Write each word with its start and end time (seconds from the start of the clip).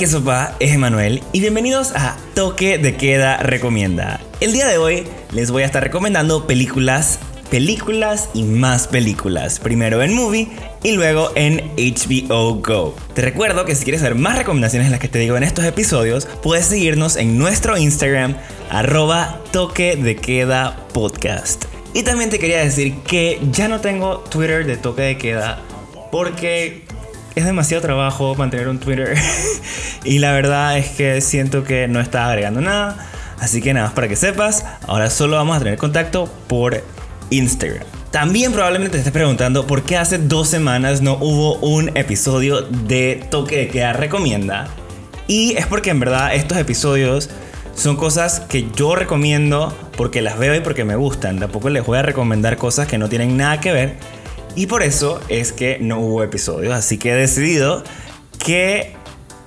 que 0.00 0.06
sopa 0.06 0.56
es 0.60 0.72
Emanuel 0.72 1.22
y 1.30 1.40
bienvenidos 1.40 1.92
a 1.94 2.16
Toque 2.34 2.78
de 2.78 2.96
Queda 2.96 3.36
Recomienda. 3.36 4.18
El 4.40 4.54
día 4.54 4.66
de 4.66 4.78
hoy 4.78 5.06
les 5.30 5.50
voy 5.50 5.62
a 5.62 5.66
estar 5.66 5.82
recomendando 5.82 6.46
películas, 6.46 7.18
películas 7.50 8.30
y 8.32 8.44
más 8.44 8.88
películas. 8.88 9.60
Primero 9.60 10.02
en 10.02 10.14
Movie 10.14 10.48
y 10.82 10.92
luego 10.92 11.32
en 11.34 11.70
HBO 11.76 12.62
Go. 12.62 12.96
Te 13.12 13.20
recuerdo 13.20 13.66
que 13.66 13.74
si 13.74 13.84
quieres 13.84 14.00
ver 14.00 14.14
más 14.14 14.38
recomendaciones 14.38 14.88
de 14.88 14.92
las 14.92 15.00
que 15.00 15.08
te 15.08 15.18
digo 15.18 15.36
en 15.36 15.42
estos 15.42 15.66
episodios, 15.66 16.26
puedes 16.42 16.64
seguirnos 16.64 17.16
en 17.16 17.36
nuestro 17.36 17.76
Instagram 17.76 18.38
arroba 18.70 19.42
toque 19.52 19.96
de 19.96 20.16
queda 20.16 20.78
podcast. 20.94 21.66
Y 21.92 22.04
también 22.04 22.30
te 22.30 22.38
quería 22.38 22.60
decir 22.64 22.94
que 23.06 23.38
ya 23.52 23.68
no 23.68 23.82
tengo 23.82 24.20
Twitter 24.20 24.64
de 24.64 24.78
toque 24.78 25.02
de 25.02 25.18
queda 25.18 25.60
porque 26.10 26.84
es 27.40 27.46
demasiado 27.46 27.82
trabajo 27.82 28.34
mantener 28.34 28.68
un 28.68 28.78
Twitter 28.78 29.16
y 30.04 30.18
la 30.18 30.32
verdad 30.32 30.78
es 30.78 30.88
que 30.90 31.20
siento 31.20 31.64
que 31.64 31.88
no 31.88 32.00
está 32.00 32.28
agregando 32.28 32.60
nada. 32.60 33.10
Así 33.38 33.62
que 33.62 33.72
nada 33.72 33.86
más 33.86 33.94
para 33.94 34.06
que 34.06 34.16
sepas, 34.16 34.64
ahora 34.86 35.08
solo 35.08 35.36
vamos 35.36 35.56
a 35.56 35.60
tener 35.60 35.78
contacto 35.78 36.30
por 36.46 36.84
Instagram. 37.30 37.84
También 38.10 38.52
probablemente 38.52 38.92
te 38.92 38.98
estés 38.98 39.12
preguntando 39.12 39.66
por 39.66 39.82
qué 39.84 39.96
hace 39.96 40.18
dos 40.18 40.48
semanas 40.48 41.00
no 41.00 41.14
hubo 41.14 41.56
un 41.58 41.96
episodio 41.96 42.62
de 42.62 43.24
Toque 43.30 43.56
de 43.56 43.68
Queda 43.68 43.92
Recomienda. 43.92 44.68
Y 45.26 45.56
es 45.56 45.66
porque 45.66 45.90
en 45.90 46.00
verdad 46.00 46.34
estos 46.34 46.58
episodios 46.58 47.30
son 47.74 47.96
cosas 47.96 48.40
que 48.40 48.68
yo 48.74 48.96
recomiendo 48.96 49.74
porque 49.96 50.20
las 50.22 50.38
veo 50.38 50.54
y 50.54 50.60
porque 50.60 50.84
me 50.84 50.96
gustan. 50.96 51.38
Tampoco 51.38 51.70
les 51.70 51.86
voy 51.86 51.98
a 51.98 52.02
recomendar 52.02 52.56
cosas 52.56 52.88
que 52.88 52.98
no 52.98 53.08
tienen 53.08 53.36
nada 53.36 53.60
que 53.60 53.72
ver 53.72 53.96
y 54.60 54.66
por 54.66 54.82
eso 54.82 55.22
es 55.30 55.52
que 55.52 55.78
no 55.80 56.00
hubo 56.00 56.22
episodios. 56.22 56.74
Así 56.74 56.98
que 56.98 57.12
he 57.12 57.14
decidido 57.14 57.82
que 58.44 58.92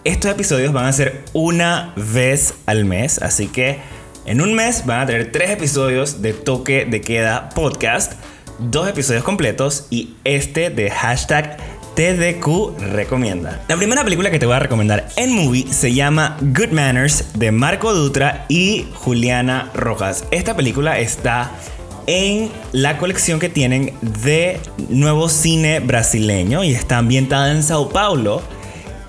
estos 0.06 0.32
episodios 0.32 0.74
van 0.74 0.86
a 0.86 0.92
ser 0.92 1.24
una 1.34 1.94
vez 1.96 2.56
al 2.66 2.86
mes. 2.86 3.22
Así 3.22 3.46
que 3.46 3.78
en 4.26 4.42
un 4.42 4.56
mes 4.56 4.88
van 4.88 5.02
a 5.02 5.06
tener 5.06 5.32
tres 5.32 5.52
episodios 5.52 6.24
de 6.24 6.34
Toque 6.34 6.86
de 6.86 7.02
Queda 7.02 7.50
Podcast. 7.50 8.14
Dos 8.58 8.88
episodios 8.88 9.24
completos 9.24 9.86
y 9.92 10.16
este 10.24 10.72
de 10.72 10.90
hashtag 10.90 11.58
TDQ 11.94 12.80
recomienda. 12.80 13.64
La 13.68 13.78
primera 13.78 14.04
película 14.04 14.32
que 14.32 14.40
te 14.40 14.48
voy 14.48 14.56
a 14.56 14.60
recomendar 14.60 15.10
en 15.16 15.32
movie 15.32 15.72
se 15.72 15.94
llama 15.94 16.38
Good 16.42 16.72
Manners 16.72 17.34
de 17.38 17.52
Marco 17.52 17.94
Dutra 17.94 18.46
y 18.50 18.88
Juliana 18.96 19.70
Rojas. 19.76 20.26
Esta 20.32 20.56
película 20.56 20.98
está 20.98 21.52
en 22.08 22.50
la 22.72 22.98
colección 22.98 23.40
que 23.40 23.50
tienen 23.50 23.94
de 24.02 24.60
nuevo 24.90 25.30
cine 25.30 25.80
brasileño 25.80 26.64
y 26.64 26.74
está 26.74 26.98
ambientada 26.98 27.52
en 27.52 27.64
Sao 27.64 27.90
Paulo 27.90 28.42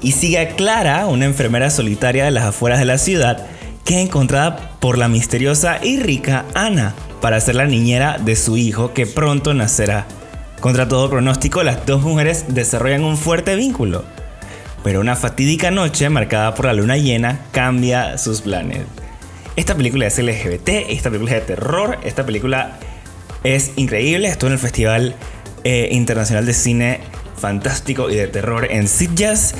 y 0.01 0.13
sigue 0.13 0.39
a 0.39 0.49
Clara, 0.57 1.07
una 1.07 1.25
enfermera 1.25 1.71
solitaria 1.71 2.25
de 2.25 2.31
las 2.31 2.45
afueras 2.45 2.79
de 2.79 2.85
la 2.85 2.99
ciudad, 2.99 3.47
que 3.85 4.01
es 4.01 4.07
encontrada 4.07 4.77
por 4.81 4.99
la 4.99 5.09
misteriosa 5.09 5.79
y 5.83 5.99
rica 5.99 6.45
Ana 6.55 6.95
para 7.21 7.41
ser 7.41 7.55
la 7.55 7.67
niñera 7.67 8.19
de 8.19 8.37
su 8.37 8.57
hijo 8.57 8.93
que 8.93 9.07
pronto 9.07 9.55
nacerá. 9.55 10.07
Contra 10.61 10.89
todo 10.89 11.11
pronóstico, 11.11 11.63
las 11.63 11.85
dos 11.87 12.03
mujeres 12.03 12.47
desarrollan 12.49 13.05
un 13.05 13.17
fuerte 13.17 13.57
vínculo, 13.57 14.05
pero 14.83 15.01
una 15.01 15.17
fatídica 15.17 15.71
noche 15.71 16.09
marcada 16.11 16.55
por 16.55 16.67
la 16.67 16.75
luna 16.75 16.97
llena 16.97 17.41
cambia 17.53 18.19
sus 18.19 18.43
planes. 18.43 18.83
Esta 19.57 19.77
película 19.77 20.07
es 20.07 20.19
LGBT, 20.19 20.69
esta 20.89 21.11
película 21.11 21.37
es 21.37 21.47
de 21.47 21.55
terror, 21.55 21.99
esta 22.03 22.27
película 22.27 22.79
es 23.45 23.71
increíble. 23.77 24.27
Estuvo 24.27 24.49
en 24.49 24.55
el 24.55 24.59
Festival 24.59 25.15
eh, 25.63 25.91
Internacional 25.93 26.45
de 26.45 26.55
Cine 26.55 27.01
Fantástico 27.37 28.11
y 28.11 28.17
de 28.17 28.27
Terror 28.27 28.67
en 28.71 28.89
Sitges 28.89 29.55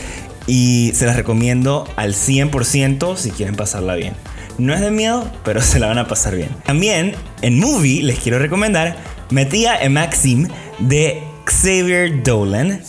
y 0.49 0.91
se 0.95 1.07
las 1.07 1.15
recomiendo 1.15 1.87
al 1.95 2.15
100% 2.15 3.17
si 3.17 3.31
quieren 3.31 3.55
pasarla 3.55 3.95
bien. 3.95 4.15
No 4.59 4.75
es 4.75 4.81
de 4.81 4.91
miedo, 4.91 5.31
pero 5.45 5.63
se 5.63 5.79
la 5.79 5.87
van 5.87 5.99
a 5.99 6.09
pasar 6.09 6.35
bien. 6.35 6.49
También 6.65 7.15
en 7.43 7.61
Movie 7.61 8.03
les 8.03 8.19
quiero 8.19 8.41
recomendar 8.41 8.97
Metía 9.31 9.77
en 9.81 9.93
Maxim 9.93 10.49
de 10.81 11.23
Xavier 11.47 12.23
Dolan 12.23 12.83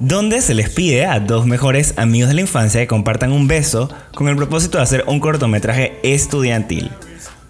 donde 0.00 0.40
se 0.40 0.54
les 0.54 0.70
pide 0.70 1.06
a 1.06 1.20
dos 1.20 1.46
mejores 1.46 1.94
amigos 1.96 2.28
de 2.28 2.34
la 2.34 2.40
infancia 2.40 2.80
que 2.80 2.86
compartan 2.86 3.32
un 3.32 3.48
beso 3.48 3.90
con 4.14 4.28
el 4.28 4.36
propósito 4.36 4.78
de 4.78 4.84
hacer 4.84 5.04
un 5.06 5.20
cortometraje 5.20 5.98
estudiantil. 6.02 6.90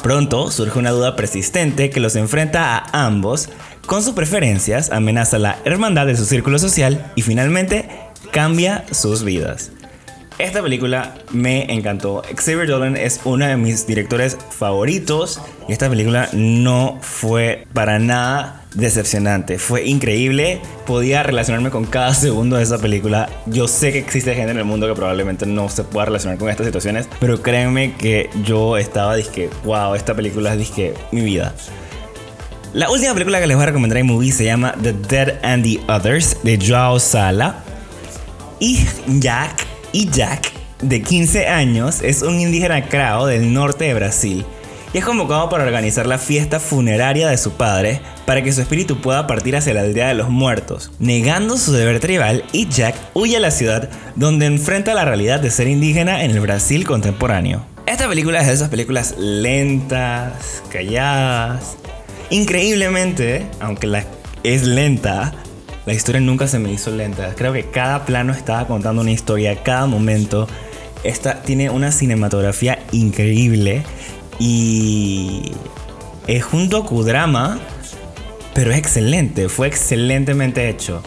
Pronto 0.02 0.50
surge 0.50 0.78
una 0.78 0.90
duda 0.90 1.14
persistente 1.14 1.90
que 1.90 2.00
los 2.00 2.16
enfrenta 2.16 2.78
a 2.78 3.06
ambos, 3.06 3.48
con 3.86 4.02
sus 4.02 4.14
preferencias 4.14 4.90
amenaza 4.90 5.38
la 5.38 5.58
hermandad 5.64 6.06
de 6.06 6.16
su 6.16 6.24
círculo 6.24 6.58
social 6.58 7.12
y 7.14 7.22
finalmente 7.22 7.88
cambia 8.32 8.84
sus 8.90 9.24
vidas. 9.24 9.70
Esta 10.38 10.62
película 10.62 11.14
me 11.30 11.72
encantó. 11.72 12.22
Xavier 12.36 12.66
Dolan 12.66 12.96
es 12.96 13.20
uno 13.24 13.46
de 13.46 13.56
mis 13.56 13.86
directores 13.86 14.36
favoritos 14.50 15.40
y 15.68 15.72
esta 15.72 15.88
película 15.88 16.28
no 16.32 16.98
fue 17.00 17.66
para 17.72 17.98
nada 17.98 18.64
decepcionante. 18.74 19.58
Fue 19.58 19.86
increíble. 19.86 20.60
Podía 20.86 21.22
relacionarme 21.22 21.70
con 21.70 21.84
cada 21.84 22.14
segundo 22.14 22.56
de 22.56 22.62
esa 22.62 22.78
película. 22.78 23.28
Yo 23.46 23.68
sé 23.68 23.92
que 23.92 23.98
existe 23.98 24.34
gente 24.34 24.50
en 24.50 24.58
el 24.58 24.64
mundo 24.64 24.86
que 24.88 24.94
probablemente 24.94 25.46
no 25.46 25.68
se 25.68 25.84
pueda 25.84 26.06
relacionar 26.06 26.38
con 26.38 26.48
estas 26.48 26.66
situaciones, 26.66 27.08
pero 27.20 27.40
créanme 27.42 27.94
que 27.94 28.30
yo 28.42 28.76
estaba 28.76 29.14
disque, 29.16 29.50
wow, 29.64 29.94
esta 29.94 30.14
película 30.14 30.52
es 30.52 30.58
disque 30.58 30.94
mi 31.12 31.20
vida. 31.20 31.54
La 32.72 32.90
última 32.90 33.12
película 33.12 33.38
que 33.38 33.46
les 33.46 33.56
voy 33.56 33.64
a 33.64 33.66
recomendar 33.66 33.98
en 33.98 34.06
movie 34.06 34.32
se 34.32 34.44
llama 34.44 34.74
The 34.82 34.94
Dead 34.94 35.38
and 35.42 35.62
the 35.62 35.92
Others 35.92 36.38
de 36.42 36.58
Joao 36.58 36.98
Sala. 36.98 37.62
Y 38.60 38.86
Jack 39.18 39.61
y 39.92 40.08
Jack, 40.10 40.52
de 40.80 41.02
15 41.02 41.48
años, 41.48 42.00
es 42.02 42.22
un 42.22 42.40
indígena 42.40 42.88
crao 42.88 43.26
del 43.26 43.52
norte 43.52 43.84
de 43.84 43.94
Brasil 43.94 44.44
y 44.92 44.98
es 44.98 45.04
convocado 45.04 45.48
para 45.48 45.64
organizar 45.64 46.06
la 46.06 46.18
fiesta 46.18 46.60
funeraria 46.60 47.28
de 47.28 47.38
su 47.38 47.52
padre 47.52 48.00
para 48.26 48.42
que 48.42 48.52
su 48.52 48.60
espíritu 48.60 49.00
pueda 49.00 49.26
partir 49.26 49.56
hacia 49.56 49.74
la 49.74 49.80
aldea 49.80 50.08
de 50.08 50.14
los 50.14 50.28
muertos. 50.28 50.92
Negando 50.98 51.56
su 51.56 51.72
deber 51.72 52.00
tribal, 52.00 52.44
y 52.52 52.68
Jack 52.68 52.94
huye 53.14 53.36
a 53.36 53.40
la 53.40 53.50
ciudad 53.50 53.88
donde 54.16 54.46
enfrenta 54.46 54.94
la 54.94 55.04
realidad 55.04 55.40
de 55.40 55.50
ser 55.50 55.68
indígena 55.68 56.24
en 56.24 56.32
el 56.32 56.40
Brasil 56.40 56.86
contemporáneo. 56.86 57.64
Esta 57.86 58.08
película 58.08 58.40
es 58.40 58.46
de 58.46 58.52
esas 58.52 58.68
películas 58.68 59.14
lentas, 59.18 60.62
calladas. 60.70 61.76
Increíblemente, 62.30 63.46
aunque 63.60 63.86
la 63.86 64.04
es 64.42 64.62
lenta, 64.64 65.34
la 65.86 65.92
historia 65.92 66.20
nunca 66.20 66.46
se 66.46 66.58
me 66.58 66.72
hizo 66.72 66.90
lenta. 66.90 67.34
Creo 67.34 67.52
que 67.52 67.70
cada 67.70 68.04
plano 68.04 68.32
estaba 68.32 68.66
contando 68.66 69.02
una 69.02 69.10
historia, 69.10 69.62
cada 69.62 69.86
momento. 69.86 70.48
Esta 71.04 71.42
tiene 71.42 71.70
una 71.70 71.90
cinematografía 71.90 72.78
increíble 72.92 73.82
y 74.38 75.52
es 76.26 76.44
un 76.52 76.68
docudrama, 76.68 77.58
pero 78.54 78.70
es 78.70 78.78
excelente, 78.78 79.48
fue 79.48 79.66
excelentemente 79.66 80.68
hecho. 80.68 81.02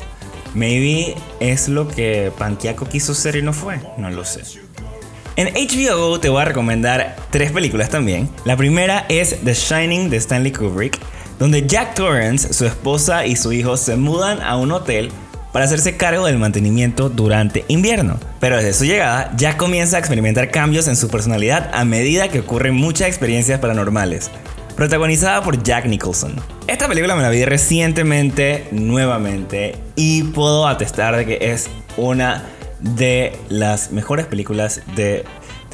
Maybe 0.53 1.15
es 1.39 1.67
lo 1.67 1.87
que 1.87 2.31
Panquiaco 2.37 2.87
quiso 2.87 3.13
ser 3.13 3.35
y 3.35 3.41
no 3.41 3.53
fue, 3.53 3.79
no 3.97 4.09
lo 4.09 4.25
sé. 4.25 4.41
En 5.37 5.53
HBO 5.53 6.19
te 6.19 6.29
voy 6.29 6.41
a 6.41 6.45
recomendar 6.45 7.17
tres 7.29 7.51
películas 7.51 7.89
también. 7.89 8.29
La 8.45 8.55
primera 8.55 9.05
es 9.09 9.37
The 9.43 9.53
Shining 9.53 10.09
de 10.09 10.17
Stanley 10.17 10.53
Kubrick 10.53 10.97
donde 11.39 11.65
Jack 11.67 11.95
Torrance, 11.95 12.53
su 12.53 12.65
esposa 12.65 13.25
y 13.25 13.35
su 13.35 13.51
hijo 13.51 13.77
se 13.77 13.95
mudan 13.95 14.41
a 14.41 14.55
un 14.57 14.71
hotel 14.71 15.11
para 15.51 15.65
hacerse 15.65 15.95
cargo 15.95 16.25
del 16.25 16.37
mantenimiento 16.37 17.09
durante 17.09 17.63
invierno. 17.69 18.19
Pero 18.41 18.57
desde 18.57 18.73
su 18.73 18.83
llegada, 18.83 19.31
Jack 19.37 19.55
comienza 19.55 19.95
a 19.95 19.99
experimentar 19.99 20.51
cambios 20.51 20.87
en 20.89 20.97
su 20.97 21.07
personalidad 21.07 21.71
a 21.73 21.85
medida 21.85 22.27
que 22.27 22.41
ocurren 22.41 22.75
muchas 22.75 23.07
experiencias 23.07 23.59
paranormales. 23.59 24.31
Protagonizada 24.75 25.41
por 25.41 25.63
Jack 25.63 25.85
Nicholson. 25.85 26.35
Esta 26.67 26.89
película 26.89 27.15
me 27.15 27.21
la 27.21 27.29
vi 27.29 27.45
recientemente, 27.45 28.67
nuevamente, 28.71 29.77
y 29.95 30.23
puedo 30.23 30.67
atestar 30.67 31.15
de 31.15 31.25
que 31.25 31.37
es 31.39 31.69
una 31.95 32.43
de 32.81 33.37
las 33.47 33.91
mejores 33.91 34.25
películas 34.25 34.81
de 34.97 35.23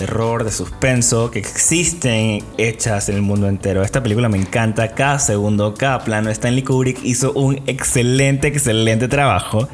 terror, 0.01 0.43
de 0.43 0.51
suspenso 0.51 1.29
que 1.29 1.37
existen 1.37 2.43
hechas 2.57 3.07
en 3.07 3.17
el 3.17 3.21
mundo 3.21 3.47
entero. 3.47 3.83
Esta 3.83 4.01
película 4.01 4.29
me 4.29 4.39
encanta, 4.39 4.95
cada 4.95 5.19
segundo, 5.19 5.75
cada 5.75 6.03
plano. 6.03 6.31
Stanley 6.31 6.63
Kubrick 6.63 6.97
hizo 7.03 7.33
un 7.33 7.61
excelente, 7.67 8.47
excelente 8.47 9.07
trabajo. 9.07 9.69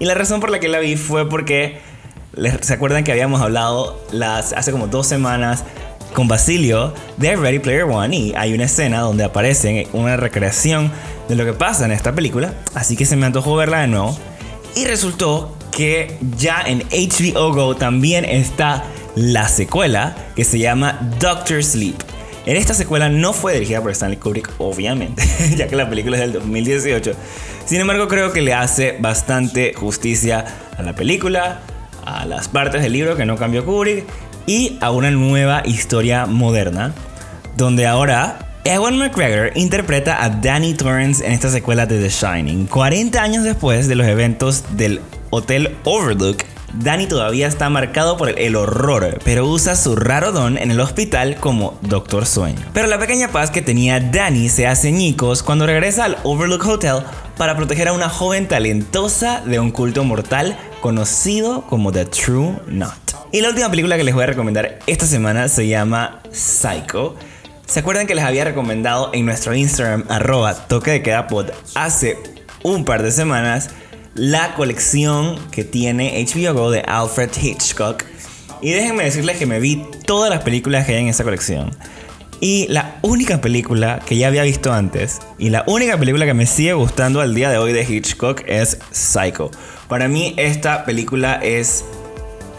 Y 0.00 0.06
la 0.06 0.14
razón 0.14 0.40
por 0.40 0.50
la 0.50 0.58
que 0.58 0.66
la 0.66 0.80
vi 0.80 0.96
fue 0.96 1.28
porque, 1.28 1.78
¿se 2.62 2.74
acuerdan 2.74 3.04
que 3.04 3.12
habíamos 3.12 3.40
hablado 3.42 4.04
las, 4.10 4.54
hace 4.54 4.72
como 4.72 4.88
dos 4.88 5.06
semanas 5.06 5.62
con 6.14 6.26
Basilio 6.26 6.92
de 7.16 7.36
Ready 7.36 7.60
Player 7.60 7.84
One? 7.84 8.16
Y 8.16 8.34
hay 8.34 8.54
una 8.54 8.64
escena 8.64 8.98
donde 9.02 9.22
aparece 9.22 9.86
una 9.92 10.16
recreación 10.16 10.90
de 11.28 11.36
lo 11.36 11.44
que 11.44 11.52
pasa 11.52 11.84
en 11.84 11.92
esta 11.92 12.12
película. 12.12 12.54
Así 12.74 12.96
que 12.96 13.06
se 13.06 13.14
me 13.14 13.24
antojó 13.24 13.54
verla 13.54 13.82
de 13.82 13.86
nuevo. 13.86 14.18
Y 14.74 14.84
resultó 14.86 15.54
que 15.70 16.18
ya 16.36 16.60
en 16.60 16.82
HBO 16.90 17.54
Go 17.54 17.76
también 17.76 18.24
está 18.24 18.82
la 19.16 19.48
secuela 19.48 20.16
que 20.36 20.44
se 20.44 20.58
llama 20.58 20.98
Doctor 21.18 21.62
Sleep. 21.62 21.96
En 22.46 22.56
esta 22.56 22.74
secuela 22.74 23.08
no 23.08 23.32
fue 23.32 23.52
dirigida 23.54 23.82
por 23.82 23.90
Stanley 23.90 24.18
Kubrick, 24.18 24.50
obviamente, 24.58 25.22
ya 25.56 25.68
que 25.68 25.76
la 25.76 25.88
película 25.88 26.16
es 26.16 26.22
del 26.22 26.32
2018. 26.32 27.12
Sin 27.66 27.80
embargo, 27.80 28.08
creo 28.08 28.32
que 28.32 28.40
le 28.40 28.54
hace 28.54 28.96
bastante 28.98 29.74
justicia 29.74 30.44
a 30.76 30.82
la 30.82 30.94
película, 30.94 31.60
a 32.04 32.24
las 32.24 32.48
partes 32.48 32.82
del 32.82 32.92
libro 32.92 33.16
que 33.16 33.26
no 33.26 33.36
cambió 33.36 33.64
Kubrick 33.64 34.04
y 34.46 34.78
a 34.80 34.90
una 34.90 35.10
nueva 35.10 35.62
historia 35.66 36.26
moderna, 36.26 36.94
donde 37.56 37.86
ahora 37.86 38.50
Ewan 38.64 38.98
McGregor 38.98 39.52
interpreta 39.54 40.22
a 40.22 40.28
Danny 40.28 40.74
Torrance 40.74 41.24
en 41.24 41.32
esta 41.32 41.50
secuela 41.50 41.86
de 41.86 41.98
The 42.00 42.08
Shining. 42.08 42.66
40 42.66 43.22
años 43.22 43.44
después 43.44 43.86
de 43.86 43.94
los 43.94 44.06
eventos 44.06 44.64
del 44.76 45.00
Hotel 45.30 45.76
Overlook, 45.84 46.44
Danny 46.74 47.06
todavía 47.06 47.46
está 47.46 47.68
marcado 47.68 48.16
por 48.16 48.38
el 48.38 48.56
horror, 48.56 49.18
pero 49.24 49.46
usa 49.46 49.76
su 49.76 49.96
raro 49.96 50.32
don 50.32 50.56
en 50.58 50.70
el 50.70 50.80
hospital 50.80 51.36
como 51.36 51.78
Doctor 51.82 52.26
Sueño. 52.26 52.60
Pero 52.72 52.86
la 52.86 52.98
pequeña 52.98 53.28
paz 53.28 53.50
que 53.50 53.62
tenía 53.62 54.00
Danny 54.00 54.48
se 54.48 54.66
hace 54.66 54.92
ñicos 54.92 55.42
cuando 55.42 55.66
regresa 55.66 56.04
al 56.04 56.18
Overlook 56.22 56.66
Hotel 56.66 57.02
para 57.36 57.56
proteger 57.56 57.88
a 57.88 57.92
una 57.92 58.08
joven 58.08 58.48
talentosa 58.48 59.42
de 59.44 59.58
un 59.58 59.70
culto 59.70 60.04
mortal 60.04 60.56
conocido 60.80 61.62
como 61.62 61.92
The 61.92 62.06
True 62.06 62.60
Knot. 62.66 62.94
Y 63.32 63.40
la 63.40 63.48
última 63.48 63.70
película 63.70 63.96
que 63.96 64.04
les 64.04 64.14
voy 64.14 64.24
a 64.24 64.28
recomendar 64.28 64.78
esta 64.86 65.06
semana 65.06 65.48
se 65.48 65.68
llama 65.68 66.20
Psycho 66.32 67.16
¿Se 67.70 67.78
acuerdan 67.78 68.08
que 68.08 68.16
les 68.16 68.24
había 68.24 68.44
recomendado 68.44 69.10
en 69.12 69.24
nuestro 69.24 69.54
Instagram 69.54 70.04
arroba 70.08 70.54
toque 70.66 70.90
de 70.90 71.02
queda 71.02 71.28
pod 71.28 71.50
hace 71.76 72.18
un 72.64 72.84
par 72.84 73.04
de 73.04 73.12
semanas 73.12 73.70
la 74.14 74.54
colección 74.54 75.38
que 75.50 75.64
tiene 75.64 76.24
HBO 76.24 76.54
Go 76.54 76.70
de 76.70 76.80
Alfred 76.80 77.30
Hitchcock? 77.40 78.04
Y 78.62 78.72
déjenme 78.72 79.04
decirles 79.04 79.38
que 79.38 79.46
me 79.46 79.58
vi 79.60 79.82
todas 80.06 80.30
las 80.30 80.42
películas 80.42 80.86
que 80.86 80.94
hay 80.94 81.02
en 81.02 81.08
esa 81.08 81.24
colección. 81.24 81.70
Y 82.40 82.66
la 82.68 82.98
única 83.02 83.40
película 83.40 84.00
que 84.04 84.16
ya 84.16 84.28
había 84.28 84.42
visto 84.42 84.72
antes 84.72 85.20
y 85.38 85.50
la 85.50 85.64
única 85.66 85.98
película 85.98 86.24
que 86.24 86.34
me 86.34 86.46
sigue 86.46 86.72
gustando 86.72 87.20
al 87.20 87.34
día 87.34 87.50
de 87.50 87.58
hoy 87.58 87.72
de 87.72 87.82
Hitchcock 87.82 88.42
es 88.46 88.78
Psycho. 88.90 89.50
Para 89.88 90.08
mí 90.08 90.34
esta 90.38 90.84
película 90.84 91.34
es 91.42 91.84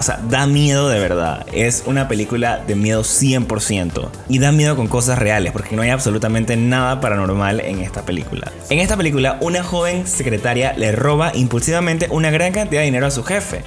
o 0.02 0.04
sea, 0.04 0.20
da 0.32 0.48
miedo 0.48 0.90
de 0.90 1.00
verdad. 1.00 1.46
Es 1.54 1.84
una 1.86 2.08
película 2.08 2.58
de 2.58 2.74
miedo 2.74 3.04
100%. 3.04 4.10
Y 4.30 4.40
da 4.40 4.52
miedo 4.52 4.76
con 4.76 4.88
cosas 4.88 5.20
reales, 5.20 5.52
porque 5.52 5.76
no 5.76 5.84
hay 5.84 5.92
absolutamente 5.92 6.58
nada 6.58 7.00
paranormal 7.00 7.60
en 7.60 7.82
esta 7.82 8.02
película. 8.02 8.52
En 8.72 8.80
esta 8.80 8.98
película, 8.98 9.38
una 9.42 9.64
joven 9.64 10.08
secretaria 10.08 10.74
le 10.74 10.92
roba 10.92 11.34
impulsivamente 11.36 12.08
una 12.10 12.32
gran 12.32 12.52
cantidad 12.52 12.82
de 12.82 12.86
dinero 12.86 13.06
a 13.06 13.12
su 13.12 13.24
jefe. 13.24 13.62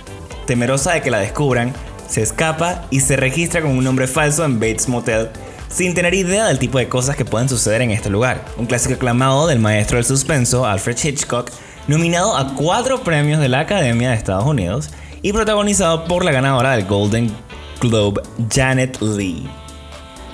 Temerosa 0.45 0.95
de 0.95 1.03
que 1.03 1.13
la 1.13 1.21
descubran, 1.21 1.73
se 2.09 2.23
escapa 2.23 2.85
y 2.91 2.99
se 2.99 3.15
registra 3.15 3.63
con 3.63 3.71
un 3.71 3.85
nombre 3.85 4.09
falso 4.09 4.45
en 4.45 4.59
Bates 4.59 4.89
Motel 4.89 5.31
sin 5.69 5.95
tener 5.95 6.15
idea 6.15 6.47
del 6.47 6.59
tipo 6.59 6.79
de 6.79 6.89
cosas 6.89 7.15
que 7.15 7.25
pueden 7.25 7.49
suceder 7.49 7.81
en 7.81 7.93
este 7.93 8.11
lugar. 8.11 8.45
Un 8.57 8.67
clásico 8.67 8.95
aclamado 8.95 9.47
del 9.47 9.61
maestro 9.61 9.99
del 9.99 10.05
suspenso, 10.05 10.67
Alfred 10.67 10.99
Hitchcock, 11.01 11.51
nominado 11.87 12.37
a 12.37 12.55
cuatro 12.55 13.05
premios 13.05 13.41
de 13.41 13.49
la 13.49 13.61
Academia 13.61 14.11
de 14.11 14.17
Estados 14.17 14.47
Unidos 14.47 14.91
y 15.25 15.33
protagonizado 15.33 16.05
por 16.05 16.23
la 16.23 16.33
ganadora 16.33 16.77
del 16.77 16.85
Golden 16.85 17.35
Globe, 17.81 18.21
Janet 18.55 19.01
Lee. 19.01 19.49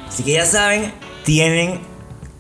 Así 0.08 0.24
que 0.24 0.32
ya 0.32 0.44
saben, 0.44 0.92
tienen 1.24 1.78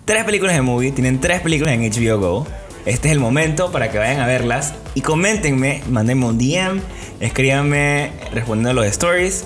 tres 0.04 0.24
películas 0.24 0.56
de 0.56 0.62
movie, 0.62 0.90
tienen 0.90 1.20
tres 1.20 1.42
películas 1.42 1.74
en 1.74 1.82
HBO 1.82 2.18
Go. 2.18 2.46
Este 2.86 3.06
es 3.06 3.12
el 3.12 3.20
momento 3.20 3.70
para 3.70 3.92
que 3.92 3.98
vayan 3.98 4.18
a 4.18 4.26
verlas 4.26 4.74
y 4.96 5.00
coméntenme, 5.00 5.84
mándenme 5.88 6.26
un 6.26 6.38
DM, 6.38 6.80
escríbanme 7.20 8.10
respondiendo 8.32 8.70
a 8.70 8.74
los 8.74 8.86
stories, 8.86 9.44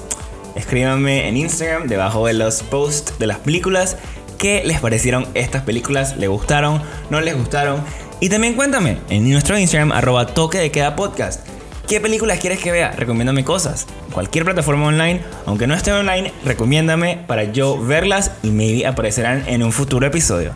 escríbanme 0.57 1.29
en 1.29 1.37
Instagram 1.37 1.89
debajo 1.89 2.27
de 2.27 2.33
los 2.33 2.63
posts 2.63 3.19
de 3.19 3.27
las 3.27 3.39
películas 3.39 3.99
qué 4.39 4.63
les 4.65 4.81
parecieron 4.81 5.27
estas 5.35 5.63
películas, 5.63 6.17
les 6.17 6.31
gustaron, 6.31 6.81
no 7.11 7.21
les 7.21 7.37
gustaron. 7.37 7.83
Y 8.21 8.31
también 8.31 8.55
cuéntame 8.55 8.97
en 9.11 9.31
nuestro 9.31 9.59
Instagram 9.59 9.93
arroba 9.93 10.27
toque 10.27 10.57
de 10.57 10.71
queda 10.71 10.97
podcast 10.97 11.47
¿Qué 11.89 12.01
películas 12.01 12.39
quieres 12.39 12.61
que 12.61 12.73
vea? 12.73 12.93
Recomiéndame 12.93 13.45
cosas. 13.45 13.87
Cualquier 14.13 14.45
plataforma 14.45 14.87
online, 14.87 15.23
aunque 15.45 15.67
no 15.67 15.75
esté 15.75 15.93
online, 15.93 16.33
recomiéndame 16.45 17.19
para 17.27 17.45
yo 17.45 17.79
verlas 17.79 18.31
y 18.43 18.51
maybe 18.51 18.87
aparecerán 18.87 19.45
en 19.49 19.63
un 19.63 19.71
futuro 19.71 20.07
episodio. 20.07 20.55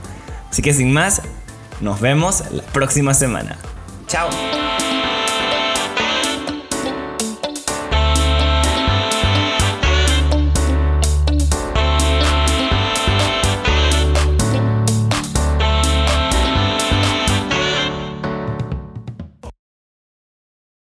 Así 0.51 0.63
que 0.63 0.73
sin 0.73 0.91
más, 0.93 1.21
nos 1.83 2.01
vemos 2.01 2.45
la 2.51 2.63
próxima 2.63 3.13
semana. 3.13 3.59
Chao. 4.07 4.29